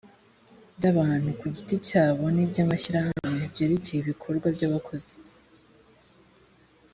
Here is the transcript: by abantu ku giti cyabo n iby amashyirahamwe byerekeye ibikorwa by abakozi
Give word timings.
by 0.77 0.85
abantu 0.91 1.29
ku 1.39 1.45
giti 1.55 1.75
cyabo 1.87 2.23
n 2.35 2.37
iby 2.43 2.57
amashyirahamwe 2.65 3.43
byerekeye 3.53 3.99
ibikorwa 4.01 4.47
by 4.55 4.63
abakozi 4.67 5.13